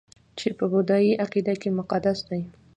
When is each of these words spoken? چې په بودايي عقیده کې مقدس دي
چې 0.37 0.47
په 0.57 0.65
بودايي 0.73 1.11
عقیده 1.23 1.53
کې 1.61 1.69
مقدس 1.79 2.17
دي 2.29 2.41